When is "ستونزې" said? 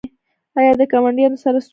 1.59-1.65